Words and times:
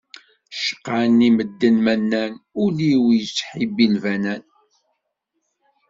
Cqan-i 0.65 1.29
medden 1.35 1.75
ma 1.83 1.95
nnan, 1.99 2.33
ul-iw 2.63 3.03
yettḥibbi 3.19 3.85
lbanan. 3.95 4.43